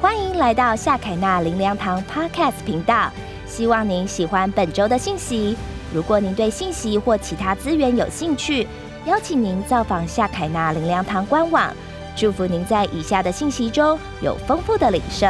[0.00, 3.10] 欢迎来到夏凯纳林良堂 Podcast 频道。
[3.48, 5.56] 希望您喜欢本周的信息。
[5.92, 8.64] 如果您对信息或其他资源有兴趣，
[9.06, 11.72] 邀请您造访夏凯纳林良堂官网。
[12.14, 15.26] 祝福您在以下的信息中有丰富的领受。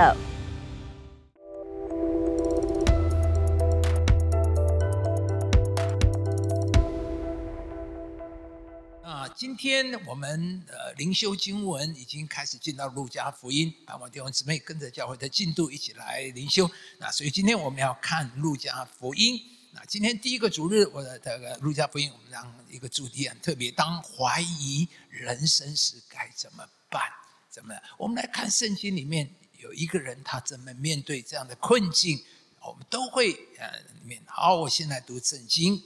[9.82, 16.68] 天我们呃灵修经文已经开始进到路加福音，盼望弟兄姊妹跟着教会的进度一起来灵修。
[16.98, 19.40] 那所以今天我们要看路加福音。
[19.72, 27.02] 那今天第一个主日，我的这个路加福音，我们让一个主题很特别：当怀疑人生时该怎么办？
[27.48, 27.74] 怎么？
[27.98, 32.20] 我们来看圣经里面有一个人，他怎么面对这样的困境？
[32.60, 34.20] 我们都会呃里面。
[34.26, 35.80] 好，我先来读圣经。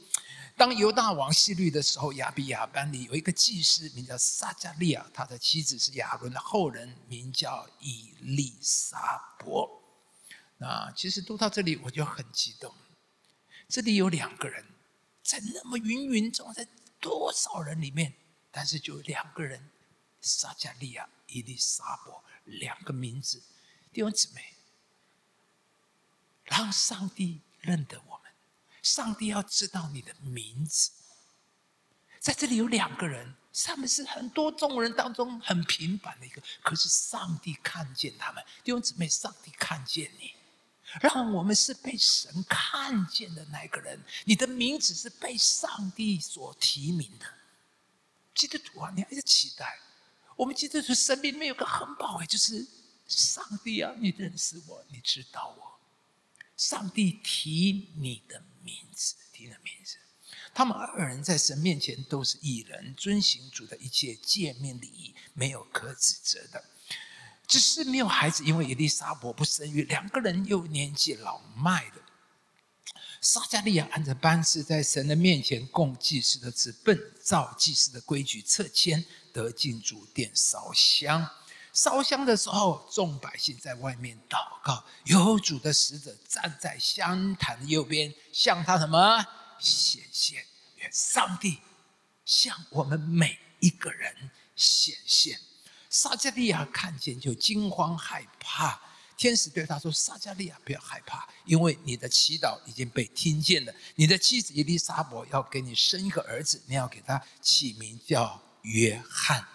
[0.57, 9.83] 当犹大王希律的时候，亚比亚班里有一个祭司，名叫撒加利亚，他的妻子是亚伦的后人，名叫以利沙伯。
[10.59, 12.73] 那其实读到这里，我就很激动。
[13.69, 14.65] 这里有两个人，
[15.23, 16.69] 在那么芸芸众，在
[17.01, 18.13] 多少人里面，
[18.51, 19.71] 但是就两个人，
[20.21, 23.43] 撒加利亚、以利沙伯，两个名字，
[23.93, 24.55] 弟兄姊妹，
[26.45, 28.22] 让上帝认得我。
[28.83, 30.91] 上帝要知道你的名字，
[32.19, 40.35] 在这里有两个人，他们是很多众人当中很平凡的一个，可是上帝看见他们，弟兄姊妹，上帝看见你，
[41.01, 47.27] 让我们是被神看见的那个人，你的名字是被上帝所提名的。
[48.35, 49.79] 基督徒啊，你还是期待，
[50.35, 52.67] 我们基督徒生命里面有个很宝贵，就是
[53.07, 55.79] 上帝啊，你认识我，你知道我，
[56.57, 58.43] 上帝提你的。
[58.65, 59.97] 名字，听的名字，
[60.55, 66.65] 他们二人在神面前都是异人，遵行主的一切见面礼仪，没有可指责的。
[67.47, 72.03] 只是没有孩子，因为伊丽莎伯不生育，两个人又年纪老迈了。
[73.21, 81.31] 撒加利亚按着班次在神的面前供祭司的职奔，照祭司的规矩撤迁，得进主殿烧香。
[81.73, 89.25] 烧香的时候，众百姓在外面祷告，有主的使者站在香坛右边，向他什么
[89.59, 90.45] 显现？
[90.77, 91.61] 愿上帝
[92.25, 95.39] 向我们每一个人显现。
[95.89, 98.81] 撒加利亚看见就惊慌害怕，
[99.17, 103.73] 天使对他说：“撒加利亚，不要害怕，因为你的祈祷已经被听见了。
[103.95, 109.47] 你的妻子伊丽莎伯要给你生一个儿子，你要给他起名叫约翰。”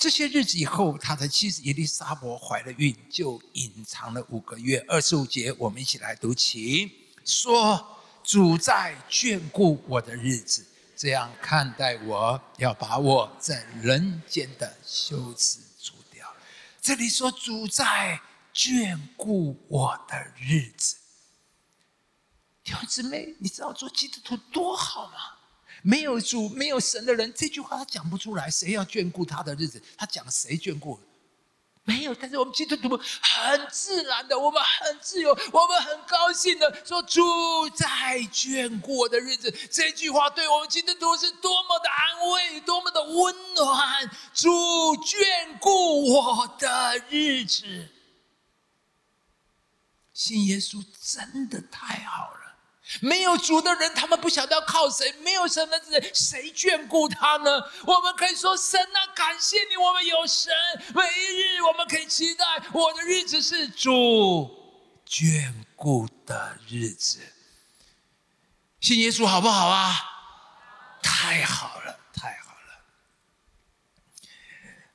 [0.00, 4.82] 这些日子以后，他的妻子伊丽莎伯怀了孕，就隐藏了五个月。
[4.88, 6.90] 二十五节，我们一起来读起：
[7.22, 10.66] 说主在眷顾我的日子，
[10.96, 16.26] 这样看待我，要把我在人间的羞耻除掉。
[16.80, 18.18] 这里说主在
[18.54, 20.96] 眷顾我的日子，
[22.64, 25.39] 弟兄姊妹，你知道做基督徒多好吗？
[25.82, 28.50] 没有主、没有神的人，这句话他讲不出来。
[28.50, 29.82] 谁要眷顾他的日子？
[29.96, 31.00] 他讲谁眷顾？
[31.84, 32.14] 没有。
[32.14, 37.20] 但是我们基督徒很自然的，我们很自由，我们很高兴的说：“主
[37.70, 37.86] 在
[38.32, 44.10] 眷顾我的日子。”这句话对我们基督徒是多么的安慰，多么的温暖。
[44.34, 44.48] 主
[44.96, 47.88] 眷顾我的日子，
[50.12, 52.39] 信耶稣真的太好了。
[53.00, 57.50] 没有主的人，他们不晓得要靠谁；没有神的人，谁眷顾他呢？
[57.86, 60.52] 我们可以说：“神啊，感谢你，我们有神。
[60.92, 64.50] 每一日，我们可以期待我的日子是主
[65.06, 67.20] 眷顾的日子。”
[68.80, 69.94] 信耶稣好不好啊？
[71.02, 72.82] 太好了，太好了！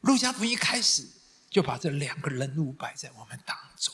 [0.02, 1.08] 路加福音一开始
[1.50, 3.94] 就把这两个人物摆在我们当中，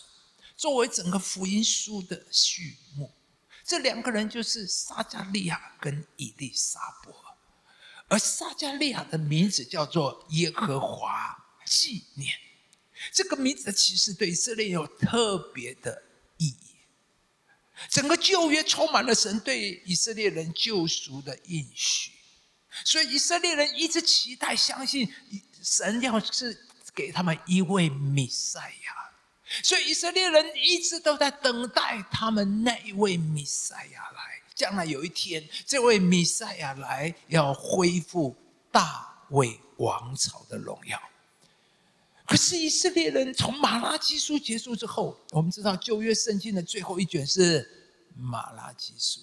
[0.58, 3.14] 作为整个福音书的序幕。
[3.64, 7.14] 这两个人就是撒加利亚跟以利沙伯，
[8.08, 12.36] 而撒加利亚的名字叫做耶和华纪念，
[13.12, 16.04] 这个名字其实对以色列有特别的
[16.38, 16.76] 意义。
[17.90, 22.12] 整个旧约充满了神对以色列人救赎的应许，
[22.86, 25.12] 所以以色列人一直期待、相信
[25.64, 29.01] 神要是给他们一位弥赛亚。
[29.64, 34.42] 所以以色列人一直都在等待他们那一位弥赛亚来。
[34.54, 38.36] 将来有一天，这位弥赛亚来，要恢复
[38.72, 41.02] 大卫王朝的荣耀。
[42.28, 47.68] 可是以色列人从马拉基书结束之后，我们知道旧约圣经的最后一卷是
[48.16, 49.22] 马拉基书。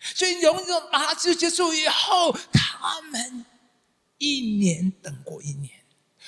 [0.00, 3.46] 所以，从这马拉基书结束以后，他们
[4.18, 5.70] 一年等过一年，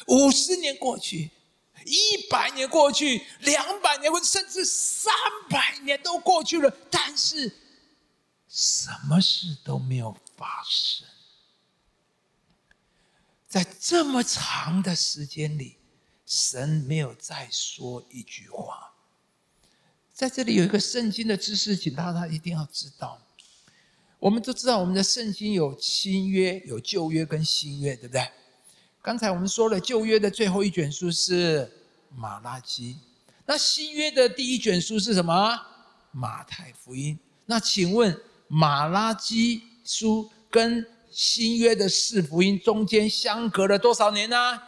[0.06, 1.30] 五十年过去。
[1.84, 5.12] 一百年过去，两百年，或甚至三
[5.48, 7.52] 百年都过去了，但是
[8.48, 11.06] 什么事都没有发生。
[13.48, 15.76] 在这么长的时间里，
[16.24, 18.94] 神没有再说一句话。
[20.14, 23.20] 在这里有一个圣经的知识，请大家一定要知道。
[24.18, 28.30] 我们都知道，我们的圣经有新约、有旧约跟新约，对不对？
[29.02, 31.68] 刚才我们说了，旧约的最后一卷书是
[32.14, 32.96] 马拉基，
[33.44, 35.60] 那新约的第一卷书是什么？
[36.12, 37.18] 马太福音。
[37.46, 38.16] 那请问，
[38.46, 44.62] 马拉基书跟新约的四福音中间相隔了多少年呢？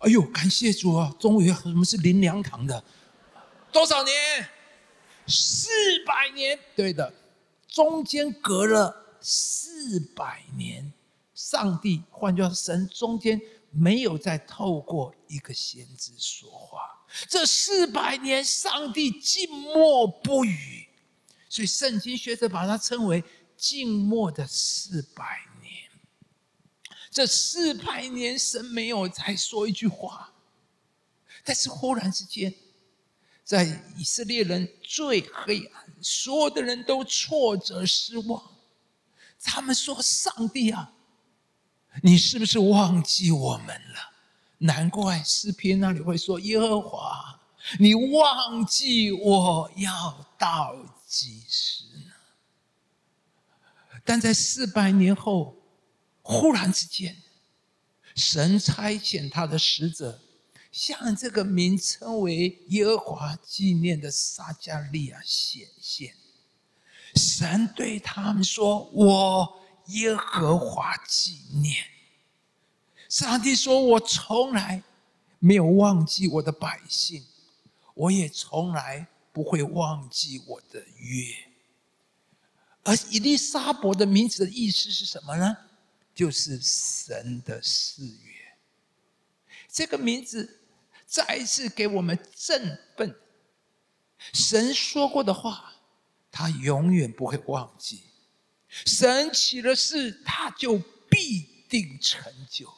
[0.00, 1.14] 哎呦，感谢主啊！
[1.20, 2.82] 终于，我们是灵粮堂的？
[3.70, 4.14] 多少年？
[5.28, 5.68] 四
[6.04, 6.58] 百年。
[6.74, 7.14] 对的，
[7.68, 10.92] 中间隔了四百年。
[11.50, 13.40] 上帝，换句话说，神中间
[13.72, 16.78] 没有再透过一个先知说话。
[17.28, 20.86] 这四百年，上帝静默不语，
[21.48, 23.24] 所以圣经学者把它称为
[23.56, 25.90] 静默的四百年。
[27.10, 30.32] 这四百年，神没有再说一句话，
[31.42, 32.54] 但是忽然之间，
[33.42, 33.64] 在
[33.96, 38.40] 以色列人最黑暗，所有的人都挫折失望，
[39.42, 40.92] 他们说：“上帝啊！”
[42.02, 44.12] 你是不是忘记我们了？
[44.58, 47.40] 难怪诗篇那里会说：“耶和华，
[47.78, 50.76] 你忘记我要到
[51.06, 52.12] 几时呢？”
[54.04, 55.56] 但在四百年后，
[56.22, 57.16] 忽然之间，
[58.14, 60.20] 神差遣他的使者，
[60.70, 66.14] 向这个名称为耶和华纪念的撒加利亚显现。
[67.14, 69.56] 神对他们说：“我。”
[69.90, 71.84] 耶和华纪念，
[73.08, 74.82] 上帝说：“我从来
[75.38, 77.24] 没有忘记我的百姓，
[77.94, 81.24] 我也从来不会忘记我的约。”
[82.82, 85.56] 而以利沙伯的名字的意思是什么呢？
[86.14, 88.56] 就是神的誓约。
[89.68, 90.60] 这个名字
[91.06, 93.14] 再一次给我们振奋。
[94.32, 95.72] 神说过的话，
[96.30, 98.02] 他永远不会忘记。
[98.70, 100.78] 神起了誓，他就
[101.08, 102.72] 必定成就。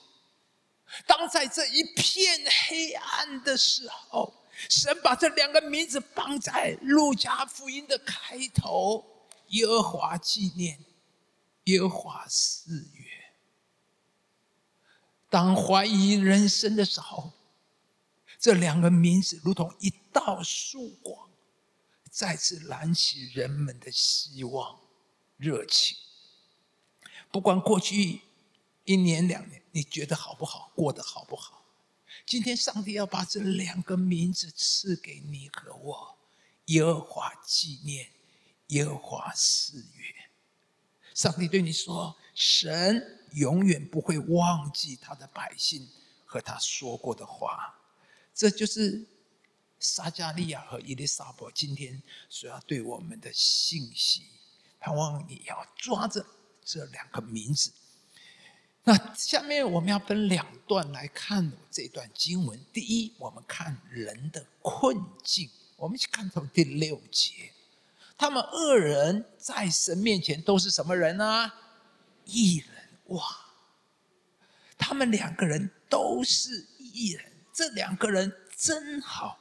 [1.06, 9.04] 当在这一片黑暗的时候，神把这两个名字放在路加福音的开头：
[9.48, 10.78] 耶和华纪念，
[11.64, 13.08] 耶和华四月。
[15.30, 17.32] 当怀疑人生的时候，
[18.38, 21.30] 这两个名字如同一道曙光，
[22.10, 24.81] 再次燃起人们的希望。
[25.42, 25.96] 热情，
[27.32, 28.20] 不管过去
[28.84, 31.64] 一年两年，你觉得好不好，过得好不好？
[32.24, 36.16] 今天上帝要把这两个名字赐给你和我：
[36.66, 38.08] 耶和华纪念，
[38.68, 40.14] 耶和华誓约。
[41.12, 45.88] 上帝对你说：“神永远不会忘记他的百姓
[46.24, 47.76] 和他说过的话。”
[48.32, 49.04] 这就是
[49.80, 54.26] 撒加利亚和伊丽莎白今天所要对我们的信息。
[54.82, 56.26] 盼望你要抓着
[56.64, 57.70] 这两个名字。
[58.82, 62.58] 那下面我们要分两段来看这段经文。
[62.72, 65.48] 第一，我们看人的困境。
[65.76, 67.52] 我们一起看从第六节，
[68.18, 71.52] 他们二人在神面前都是什么人呢？
[72.24, 72.68] 异人
[73.06, 73.24] 哇！
[74.76, 79.38] 他们两个人都是异人，这两个人真好。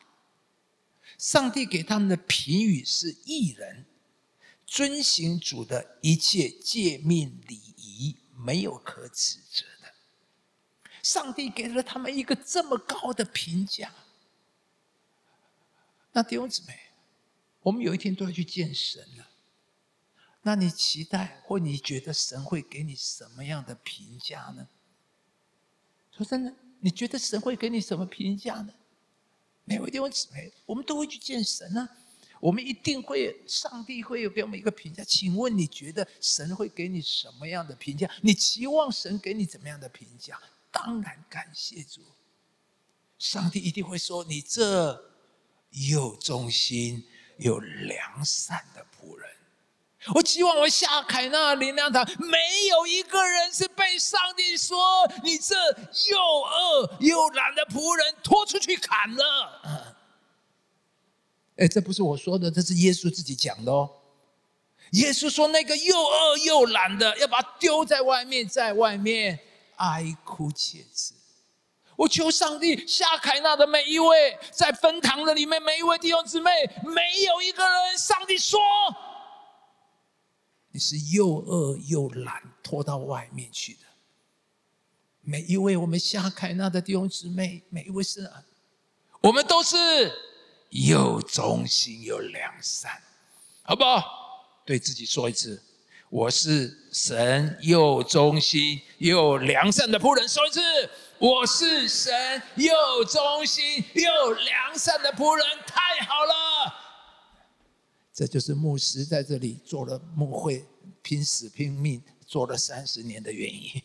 [1.17, 3.85] 上帝给他们的评语是异人。
[4.71, 9.93] 遵行主的一切诫命礼仪，没有可指责的。
[11.03, 13.93] 上帝给了他们一个这么高的评价。
[16.13, 16.79] 那弟兄姊妹，
[17.63, 19.27] 我们有一天都要去见神了。
[20.43, 24.69] 那你期待或你觉得神会给你什么样的评价呢？
[26.15, 28.73] 说真的，你觉得神会给你什么评价呢？
[29.65, 31.97] 每位弟兄姊妹，我们都会去见神啊。
[32.41, 35.03] 我们一定会，上帝会有给我们一个评价。
[35.03, 38.09] 请问你觉得神会给你什么样的评价？
[38.21, 40.37] 你期望神给你怎么样的评价？
[40.71, 42.01] 当然感谢主，
[43.19, 44.99] 上帝一定会说：“你这
[45.69, 47.05] 有忠心、
[47.37, 49.29] 有良善的仆人。”
[50.15, 52.37] 我期望我下凯纳林良堂，没
[52.69, 54.75] 有一个人是被上帝说
[55.23, 55.55] ：“你这
[56.09, 59.93] 又恶又懒的仆人，拖出去砍了。”
[61.61, 63.87] 哎，这不是我说的，这是耶稣自己讲的哦。
[64.93, 69.39] 耶稣说：“那个又饿又懒的，要把他丢在外面，在外面
[69.75, 71.13] 哀哭切齿。”
[71.95, 76.49] 我求上帝，夏凯纳的每一位在分堂的里面，每一位弟兄姊妹，
[76.83, 78.59] 没有一个人，上帝说
[80.71, 83.81] 你是又饿又懒，拖到外面去的。
[85.21, 88.27] 每一位我们夏凯纳的弟兄姊妹，每一位是，
[89.21, 90.11] 我们都是
[90.71, 93.01] 又忠心又良善，
[93.61, 94.63] 好不好？
[94.65, 95.61] 对自己说一次。
[96.09, 100.27] 我是神又忠心又良善的仆人。
[100.27, 100.61] 说一次，
[101.17, 102.73] 我是神又
[103.05, 105.45] 忠心又良善的仆人。
[105.65, 106.73] 太好了，
[108.13, 110.65] 这就是牧师在这里做了牧会，
[111.01, 113.81] 拼死拼命做了三十年的原因。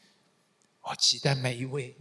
[0.82, 1.94] 我期待每一位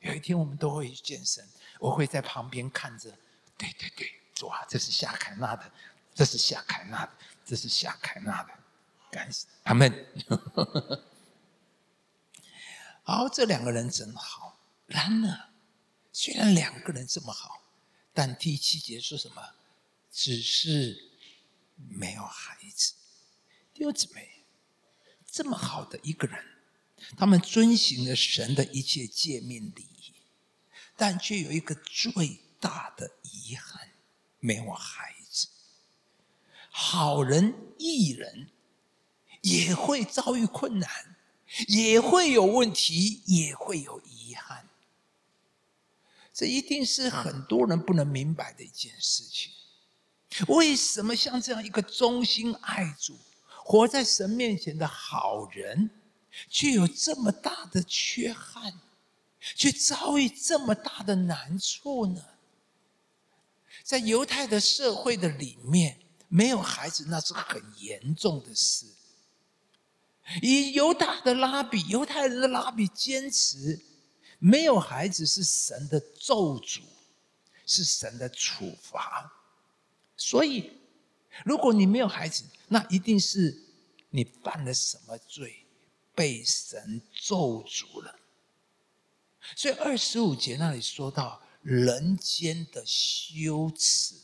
[0.00, 1.46] 有一天我们都会去见神，
[1.78, 3.10] 我会在旁边看着。
[3.56, 5.72] 对对对，主啊，这是夏凯纳的，
[6.14, 7.12] 这是夏凯纳的，
[7.44, 8.50] 这是夏凯纳的。
[9.10, 10.06] 感谢他们。
[13.04, 14.58] 好，这两个人真好。
[14.86, 15.50] 然而，
[16.12, 17.62] 虽然两个人这么好，
[18.12, 19.54] 但第七节说什么？
[20.10, 21.10] 只是
[21.76, 22.94] 没有孩子。
[23.72, 24.44] 弟兄姊妹，
[25.26, 26.44] 这么好的一个人，
[27.16, 30.12] 他们遵行了神的一切诫命礼仪，
[30.96, 33.90] 但却有一个罪大的遗憾：
[34.38, 35.48] 没有孩子。
[36.70, 38.48] 好人、艺人。
[39.42, 40.88] 也会遭遇困难，
[41.66, 44.68] 也会有问题，也会有遗憾。
[46.32, 49.50] 这一定是很多人不能明白的一件事情。
[50.46, 55.90] 为什么像这样一个忠心爱主、活在神面前的好人，
[56.48, 58.78] 却有这么大的缺憾，
[59.40, 62.24] 却遭遇这么大的难处呢？
[63.82, 65.98] 在犹太的社会的里面，
[66.28, 68.86] 没有孩子那是很严重的事。
[70.40, 73.80] 以犹大的拉比，犹太人的拉比坚持，
[74.38, 76.80] 没有孩子是神的咒诅，
[77.66, 79.32] 是神的处罚。
[80.16, 80.78] 所以，
[81.44, 83.62] 如果你没有孩子，那一定是
[84.10, 85.66] 你犯了什么罪，
[86.14, 88.14] 被神咒诅了。
[89.56, 94.14] 所以二十五节那里说到人间的羞耻，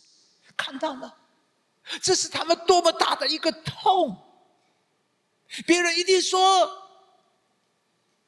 [0.57, 1.17] 看到了，
[2.03, 4.25] 这是他们多么大的一个痛。
[5.67, 6.71] 别人一定说，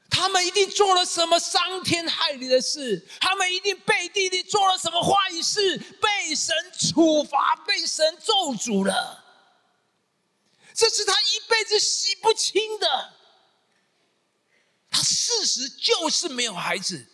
[0.09, 9.25] 他们一定做了什么伤天害理的事，他们一定背地里做了什么坏事，被神处罚，被神咒诅了。
[10.73, 13.14] 这是他一辈子洗不清的。
[14.90, 17.07] 他事实就是没有孩子，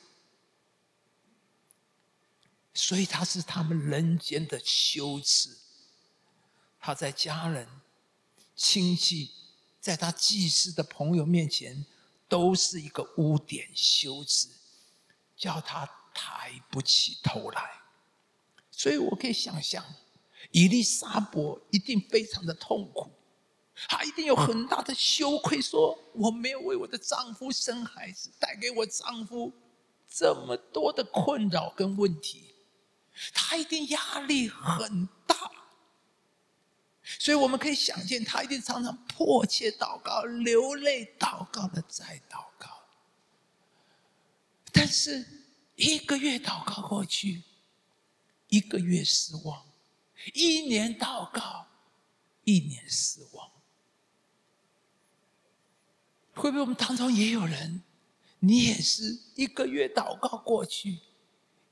[2.77, 5.57] 所以他是他们人间的羞耻。
[6.79, 7.67] 他在家人、
[8.55, 9.33] 亲戚。
[9.79, 11.87] 在他祭司的朋友面前，
[12.29, 14.49] 都是一个污点、羞耻，
[15.37, 17.71] 叫他抬不起头来。
[18.73, 19.85] 所以我可以想象，
[20.51, 23.13] 伊丽莎伯一定非常的痛苦，
[23.87, 29.53] 她一定有很大的羞愧，说我没有为我的丈夫生孩子，带给我丈夫
[30.09, 32.46] 这么多的困扰跟问题，
[33.33, 35.51] 他一定压力很大。
[37.19, 42.83] 所以我们可以想见，他一定常常迫切祷告、流泪祷告的再祷告。
[44.73, 45.25] 但是
[45.77, 47.43] 一个月祷告过去，
[48.49, 49.65] 一个月失望；
[50.35, 51.69] 一年祷告，
[52.45, 53.51] 一年失望。
[56.35, 57.83] 会不会我们当中也有人，
[58.41, 60.99] 你也是一个月祷告过去，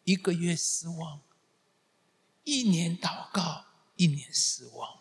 [0.05, 1.21] 一个月失望；
[2.45, 3.65] 一年祷告，
[3.97, 5.01] 一年失望。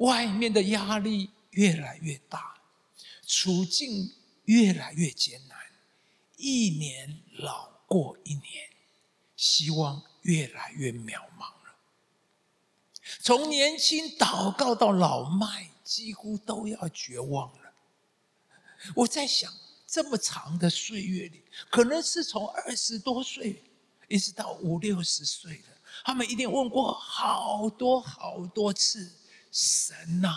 [0.00, 2.60] 外面的压力越来越大，
[3.26, 4.12] 处境
[4.44, 5.56] 越来越艰难，
[6.36, 8.70] 一年老过一年，
[9.36, 11.76] 希望越来越渺茫了。
[13.20, 17.72] 从年轻祷告到老迈，几乎都要绝望了。
[18.94, 19.50] 我在想，
[19.86, 23.62] 这么长的岁月里，可能是从二十多岁
[24.06, 25.77] 一直到五六十岁的，
[26.08, 29.12] 他们一定问过好多好多次。
[29.52, 30.30] 神呐，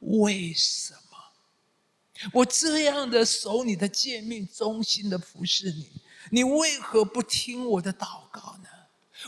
[0.00, 5.90] 为什么我这样的守你的诫命，忠心的服侍你，
[6.30, 8.68] 你为何不听我的祷告呢？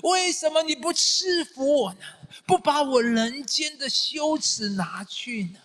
[0.03, 2.01] 为什么你不赐福我呢？
[2.47, 5.59] 不把我人间的羞耻拿去呢？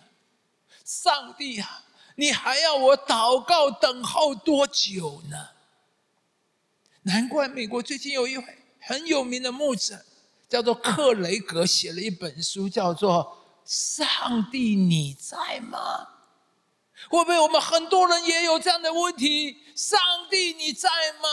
[0.86, 1.84] 上帝啊，
[2.16, 5.50] 你还要我祷告等候多久呢？
[7.02, 8.57] 难怪美国最近有一位
[8.88, 10.02] 很有名的牧者，
[10.48, 13.36] 叫做克雷格，写了一本书，叫做。
[13.66, 16.08] 上帝，你在吗？
[17.10, 19.58] 会不会我们很多人也有这样的问题？
[19.76, 20.88] 上帝你在
[21.20, 21.28] 吗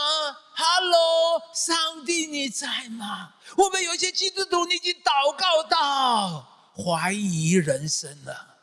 [0.53, 3.35] ？Hello，上帝你在吗？
[3.55, 8.57] 会不会有一些基督徒你已经祷告到怀疑人生了？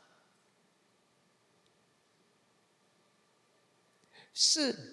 [4.35, 4.92] 是，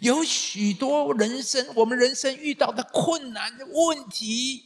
[0.00, 4.64] 有许多人生我们人生遇到的困难的问题，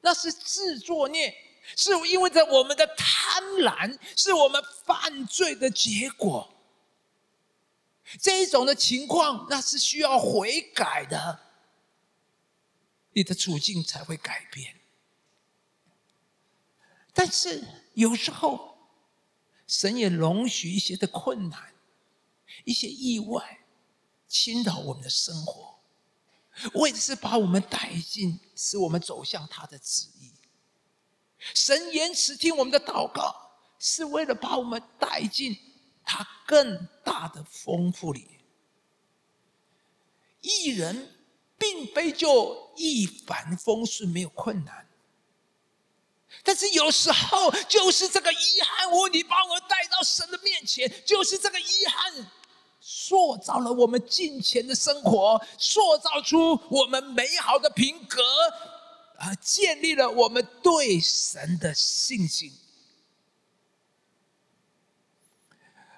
[0.00, 1.34] 那是自作孽。
[1.74, 6.54] 是因为在我们的贪婪，是我们犯罪的结果。
[8.20, 11.40] 这一种的情况，那是需要悔改的，
[13.14, 14.76] 你的处境才会改变。
[17.12, 17.64] 但是
[17.94, 18.78] 有时候，
[19.66, 21.74] 神也容许一些的困难、
[22.62, 23.65] 一些意外
[24.36, 25.78] 侵扰我们的生活，
[26.74, 30.30] 为的是把我们带进，使我们走向他的旨意。
[31.54, 33.34] 神延迟听我们的祷告，
[33.78, 35.56] 是为了把我们带进
[36.04, 38.40] 他更大的丰富里。
[40.42, 41.14] 艺人
[41.56, 44.86] 并非就一帆风顺，没有困难，
[46.44, 52.30] 但是有时候就是这个遗憾问题把我带到神的面前，就是这个遗憾
[52.88, 58.22] 塑造了我们金钱的生活，塑造出我们美好的品格。
[59.18, 62.52] 啊，建立了我们对神的信心。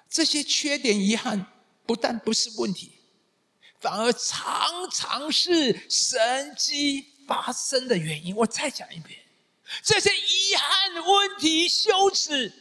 [0.09, 1.45] 这些缺点、遗憾，
[1.85, 2.93] 不但不是问题，
[3.79, 8.35] 反而常常是神迹发生的原因。
[8.35, 9.19] 我再讲一遍，
[9.83, 12.51] 这些遗憾、问题、羞耻，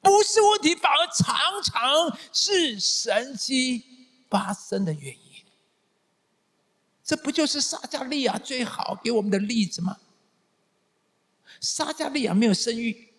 [0.00, 3.84] 不是问题，反而常常是神迹
[4.30, 5.18] 发生的原因。
[7.04, 9.96] 这不就是撒加利亚最好给我们的例子吗？
[11.60, 13.12] 撒加利亚没有生育，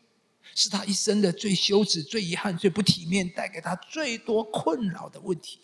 [0.55, 5.59] 是他一生的最羞耻、最遗憾、最不体面，带给他最多困扰的问题。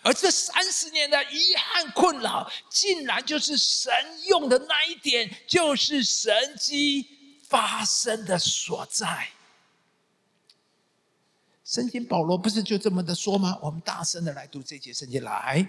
[0.00, 3.92] 而这三十年的遗憾、困扰，竟然就是神
[4.28, 7.06] 用的那一点，就是神机
[7.52, 9.28] 发生的所在。
[11.62, 13.58] 圣经保罗不是就这么的说吗？
[13.60, 15.66] 我们大声的来读这节圣经来。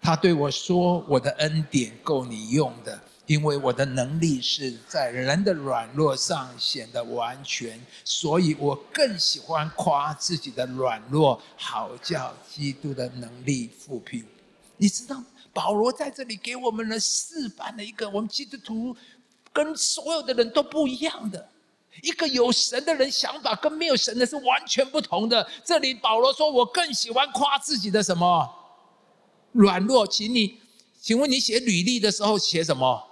[0.00, 14.24] 他对我说：“我的恩典够你用的，因为我的能力是在人的软弱上显得完全，所以我更喜欢夸自己的软弱，好叫基督的能力复辟。
[14.78, 15.22] 你知道，
[15.52, 18.96] 保罗在这里给我们了示范了一个我们基督徒
[19.52, 21.48] 跟所有的人都不一样的
[22.02, 25.46] 一个有神的人想法，跟没有神的是完全不同的。
[25.62, 28.50] 这里保罗说：“我更喜欢夸自己的什么？”
[29.52, 30.58] 软弱，请你，
[30.98, 33.06] 请问你写履历的时候写什么？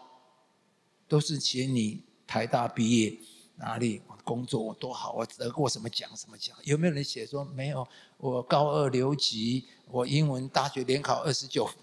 [1.07, 3.19] 都是写你台大毕业，
[3.57, 6.57] 哪里工作我多好，我得过什么奖什么奖？
[6.63, 7.87] 有没有人写说没有？
[8.17, 11.77] 我高二留级，我英文大学联考二十九分。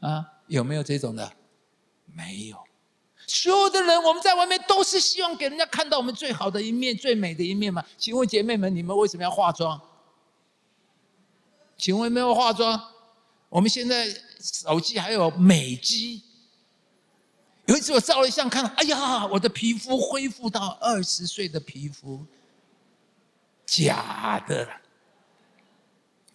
[0.10, 1.32] 啊，有没有这种的？
[2.06, 2.67] 没有。
[3.28, 7.84] 所有的人，我们在外面都是希望给人家看到我们最好的一面、最美的一面嘛？
[7.98, 9.78] 请问姐妹们，你们为什么要化妆？
[11.76, 12.82] 请问没有化妆？
[13.50, 14.08] 我们现在
[14.40, 16.22] 手机还有美肌。
[17.66, 22.24] 有一次我照了相，看，哎呀，我的皮肤恢复到二十岁的皮肤，
[23.66, 24.66] 假的。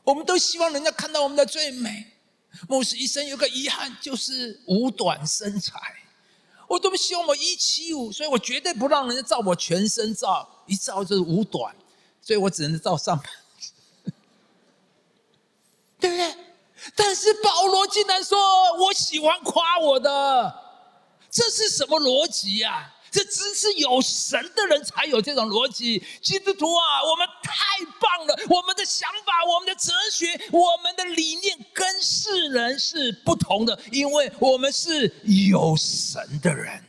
[0.04, 2.06] 我们都希望人家看到我们的最美。
[2.70, 6.03] 牧师一生有个遗憾，就是五短身材。
[6.74, 11.76] 我多么希望我一七五，所以我绝对不让人家照我全身照，一照就是五短，
[12.20, 13.26] 所以我只能照上半。
[16.00, 16.36] 对不对？
[16.96, 18.38] 但是保罗竟然说
[18.82, 20.54] ：“我喜欢夸我的，
[21.30, 22.92] 这是什么逻辑呀？
[23.14, 26.04] 这只是有神的人才有这种逻辑。
[26.20, 28.36] 基督徒啊，我们太棒了！
[28.50, 35.14] 我们的想法、我们的哲学、我们的理念跟世人是不同的，因为我们是
[35.52, 36.84] 有神的人。”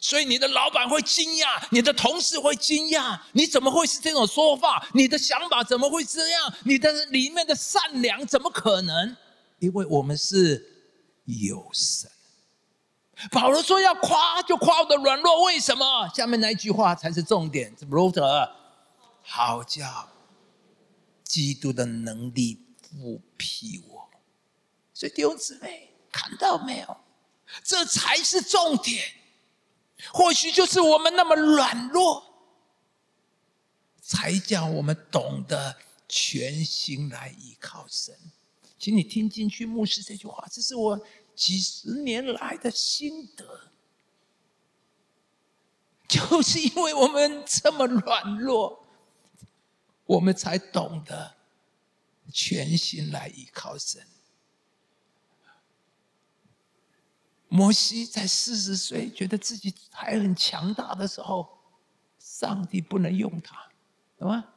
[0.00, 4.88] 所以你的老板会惊讶，你的同事会惊讶，你怎么会是这种说法？
[4.94, 6.54] 你的想法怎么会这样？
[6.64, 9.16] 你的里面的善良怎么可能？
[9.58, 10.64] 因为我们是
[11.24, 12.08] 有神。
[13.30, 16.08] 保罗说要夸就夸我的软弱，为什么？
[16.14, 17.74] 下面那一句话才是重点。
[17.88, 18.48] 罗德，
[19.22, 20.08] 好叫
[21.24, 24.08] 基督的能力复辟我。
[24.94, 26.96] 所以弟兄姊妹看到没有？
[27.64, 29.04] 这才是重点。
[30.12, 32.22] 或许就是我们那么软弱，
[34.00, 35.76] 才叫我们懂得
[36.08, 38.14] 全心来依靠神。
[38.78, 41.00] 请你听进去，牧师这句话，这是我
[41.38, 43.70] 几十年来的心得。
[46.08, 48.84] 就是因为我们这么软弱，
[50.06, 51.36] 我们才懂得
[52.32, 54.04] 全心来依靠神。
[57.46, 61.58] 摩西在四十岁觉得自己还很强大的时候，
[62.18, 63.70] 上帝不能用他，
[64.18, 64.54] 懂吗？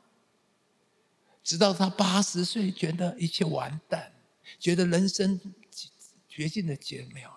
[1.43, 4.13] 直到他八十岁，觉得一切完蛋，
[4.57, 5.39] 觉得人生
[6.31, 7.35] 绝境的结没有了。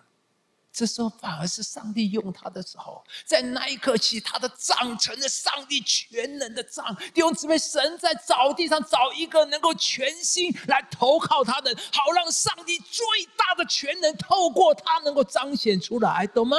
[0.72, 6.94] 这时候反而是上帝用他的时候，在那一刻起，他的杖成了上帝全能的杖。
[7.12, 13.04] 弟兄姊妹，神在找地上找一个能够全心来投靠他的，好让上帝最
[13.36, 16.56] 大的全能透过他能够彰显出来，懂吗？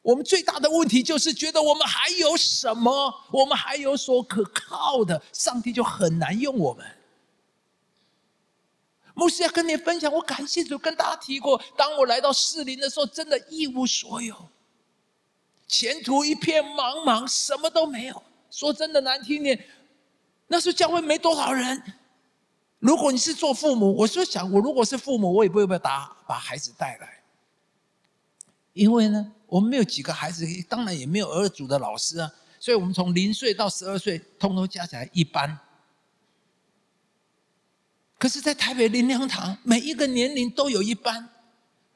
[0.00, 6.86] 我们最大的问题就是觉得我们还有什么，我们还有所可靠的，上帝就很难用我们。
[9.14, 14.48] 牧师要跟你分享，我感谢主，跟大家提过，当我来到士林的时候，真的一无所有，
[15.66, 18.22] 前途一片茫茫，什么都没有。
[18.50, 19.66] 说真的难听点，
[20.48, 21.82] 那时候教会没多少人。
[22.78, 25.78] 如果你是做父母，我就想，我如果是父母，我也不会把
[26.26, 27.22] 把孩子带来，
[28.72, 35.58] 因为呢，我们没有几个孩子，当然也没有儿组的老师啊，所以我们从零岁到十二岁，通通加起来一班。
[38.22, 41.28] 可是，在台北林良堂，每一个年龄都有一班，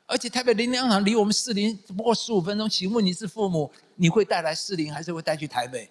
[0.07, 2.69] 而且台北林良堂离我们士林不过十五分钟。
[2.69, 5.89] 请问你是父母，你会带来士林，还是会带去台北？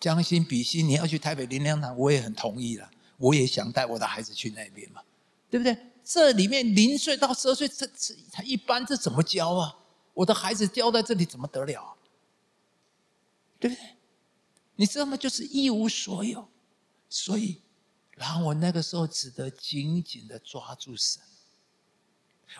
[0.00, 5.02] 将心比心，你要去台北林良堂，我也很同意了，我也想带我的孩子去那边嘛，
[5.50, 5.76] 对不对？
[6.02, 9.76] 这里面零岁到十二岁，这这才一般，这怎么教啊？
[10.14, 11.94] 我的孩子教在这里怎么得了？
[13.60, 13.84] 对不对？
[14.76, 15.14] 你知道吗？
[15.14, 16.48] 就是一无所有。
[17.16, 17.60] 所以，
[18.16, 21.22] 然后我那个时候只得紧紧的抓住神，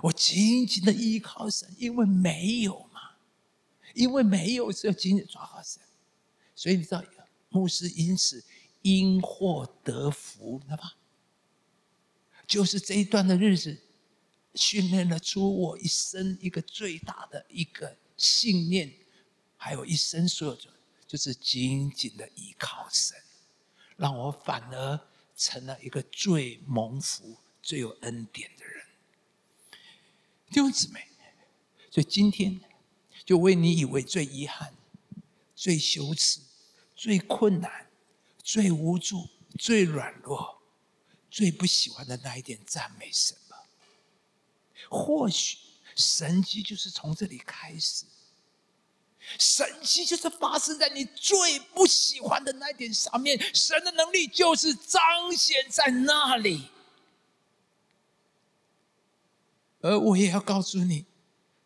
[0.01, 3.17] 我紧紧的依靠神，因为没有嘛，
[3.95, 5.83] 因为没有，只有紧紧抓好神。
[6.55, 7.03] 所以你知道，
[7.49, 8.45] 牧师因此
[8.83, 10.95] 因祸得福，知道吧？
[12.47, 13.77] 就是这一段的日子，
[14.55, 18.95] 训练了出我一生一个最大的一个信念，
[19.57, 20.73] 还有一生所有的，
[21.09, 23.19] 就是紧紧的依靠神。
[23.96, 25.00] 让我反而
[25.37, 28.85] 成了一个最蒙福、最有恩典的人，
[30.48, 31.09] 弟兄姊妹。
[31.90, 32.61] 所以今天
[33.24, 34.74] 就为你以为最遗憾、
[35.54, 36.40] 最羞耻、
[36.96, 37.88] 最困难、
[38.42, 40.61] 最无助、最软弱、
[41.30, 43.64] 最不喜欢的那一点赞美神吧。
[44.90, 45.57] 或许
[45.94, 48.07] 神迹就是从这里开始。
[49.39, 55.01] 神迹就是发生在你最不喜欢的那点上面，神的能力就是彰
[55.37, 56.71] 显在那里。
[59.81, 61.07] 而我也要告诉你，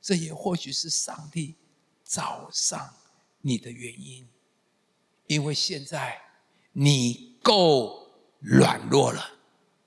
[0.01, 1.57] 这也或许是上帝
[2.05, 2.95] 找上
[3.41, 4.29] 你的原因，
[5.27, 6.21] 因为现在
[6.73, 9.39] 你够软弱了，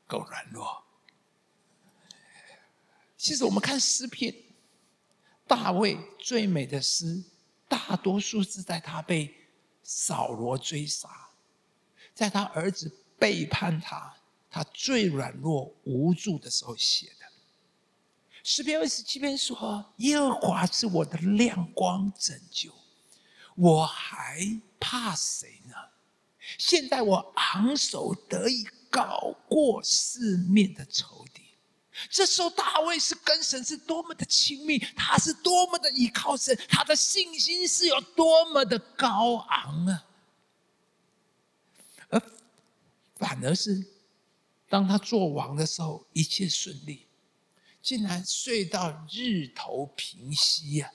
[0.07, 0.83] 够软弱。
[3.17, 4.33] 其实我们看诗篇，
[5.47, 7.23] 大卫最美的诗。
[7.71, 9.33] 大多数是在他被
[9.81, 11.09] 扫罗追杀，
[12.13, 14.13] 在他儿子背叛他，
[14.49, 17.25] 他最软弱无助的时候写的。
[18.43, 22.73] 诗篇二十七篇说：“耶和华是我的亮光拯救，
[23.55, 25.75] 我还怕谁呢？
[26.57, 31.43] 现在我昂首得以搞过四面的仇敌。”
[32.09, 40.05] 这时候，大卫是跟神是多么的亲密，他是多么的依靠神，他的信心是有多么的高昂啊！
[42.09, 42.21] 而
[43.15, 43.85] 反而是
[44.67, 47.05] 当他做王的时候，一切顺利，
[47.81, 50.91] 竟然睡到日头平息呀，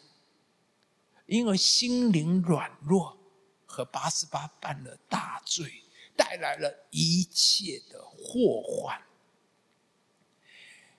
[1.26, 3.16] 因为心灵软弱，
[3.64, 5.82] 和八十八犯了大罪，
[6.16, 9.05] 带来了一切的祸患。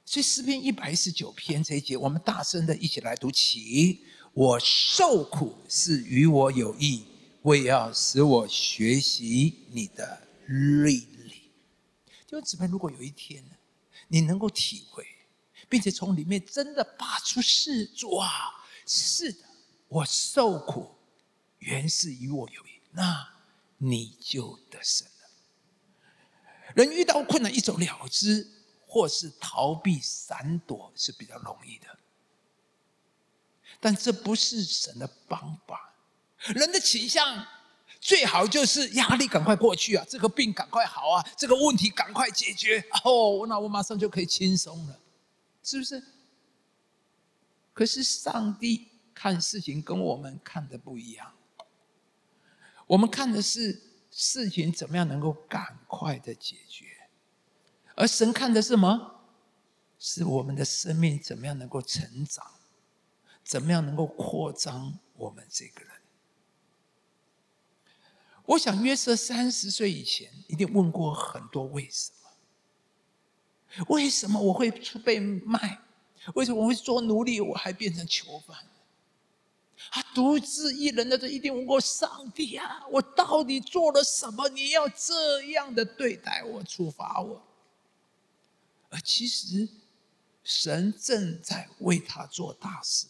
[0.08, 4.06] 所以诗篇一百一十九篇这一节，我们大声的一起来读起。
[4.32, 7.04] 我受苦是与我有益，
[7.42, 11.52] 为要使我学习你的律例。
[12.26, 13.52] 弟兄姊妹，如果有一天呢，
[14.08, 15.06] 你能够体会，
[15.68, 18.30] 并且从里面真的发出誓主啊，
[18.86, 19.40] 是的，
[19.90, 20.90] 我受苦
[21.60, 23.28] 原是与我有益，那
[23.78, 26.74] 你就得胜了。
[26.76, 28.54] 人遇到困难一走了之。
[28.98, 31.86] 或是逃避闪躲是比较容易的，
[33.80, 35.94] 但这不是神的方法。
[36.48, 37.46] 人的倾向
[38.02, 45.00] 最好就是压力赶快过去啊，这个病赶快好啊，这个问题赶快解决哦，那我马上就可以轻松了，
[45.64, 46.04] 是不是？
[47.72, 51.32] 可是上帝看事情跟我们看的不一样。
[52.88, 53.80] 我们看的是
[54.10, 56.87] 事情怎么样能够赶快的解决，
[57.98, 59.16] 而神看的是什么？
[59.98, 62.46] 是我们的生命怎么样能够成长，
[63.44, 65.92] 怎么样能够扩张我们这个人。
[68.46, 73.86] 我想约瑟三十岁以前一定问过很多为什么？
[73.90, 75.82] 为什么我会出被卖？
[76.36, 77.42] 为什么我会做奴隶？
[77.42, 78.56] 我还变成囚犯？
[79.92, 82.86] 他独自一人的，这一定问过上帝啊！
[82.92, 84.48] 我到底做了什么？
[84.50, 87.42] 你要这样的对待我，处罚我？
[88.90, 89.68] 而其实，
[90.44, 93.08] 神正在为他做大事。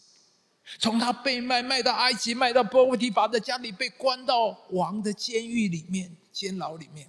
[0.78, 7.08] 从他被卖卖到埃及，卖到波提法的家里，被关到王的监狱里面、监牢里面。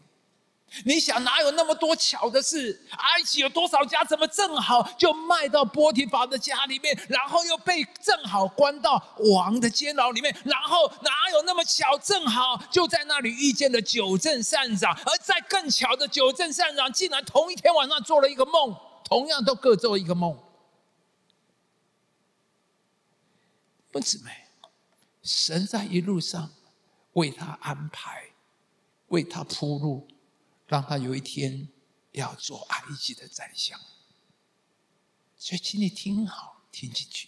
[0.85, 2.79] 你想哪有那么多巧的事？
[2.91, 4.03] 埃及有多少家？
[4.03, 9.01] 怎么正好就卖到波提法的家里面，然后又被正好关到
[9.33, 10.35] 王的监牢里面？
[10.45, 11.97] 然后哪有那么巧？
[11.99, 20.37] 正好就在那里遇见了九正善长，而在更巧的九正善长，竟然同一天晚上做了一个梦，同样都各做一个梦。
[23.91, 24.31] 不姊妹，
[25.23, 26.51] 神在一路上
[27.13, 28.25] 为他安排，
[29.07, 30.07] 为他铺路。
[30.69, 31.67] 让他有一天
[32.11, 33.77] 要做埃及的宰相，
[35.35, 37.27] 所以请你听好，听进去。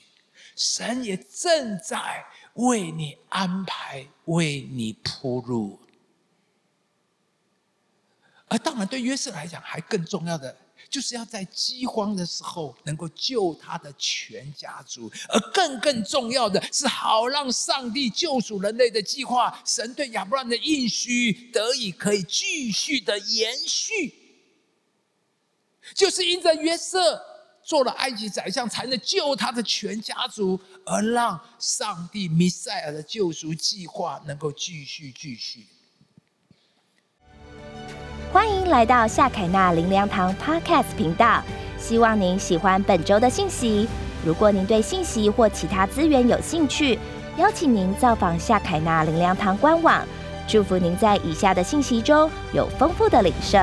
[0.55, 2.23] 神也正在
[2.53, 5.79] 为你安排，为你铺路。
[8.47, 10.55] 而当然，对约瑟来讲，还更重要的。
[10.89, 24.15] 就是要在饥荒的时候能够救他的全家族，而更更重要的是，好让上帝救赎人类的计划，神对亚伯拉罕的应许得以可以继续的延续。
[25.95, 27.21] 就是因着约瑟
[27.63, 35.67] 做了埃及宰相，才能救他的全家族，而让上帝弥赛亚的救赎计划能够继续继续。
[38.31, 41.43] 欢迎来到夏凯纳林良堂 Podcast 频道，
[41.77, 43.85] 希望您喜欢本周的信息。
[44.25, 46.97] 如果您对信息或其他资源有兴趣，
[47.35, 50.01] 邀请您造访夏凯纳林良堂官网。
[50.47, 53.59] 祝福您在以下的信息中有丰富的领受。